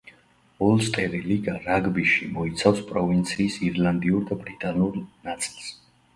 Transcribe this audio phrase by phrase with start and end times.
[0.67, 4.99] ოლსტერი ლიგა რაგბიში მოიცავს პროვინციის ირლანდიურ და ბრიტანულ
[5.31, 5.71] ნაწილს.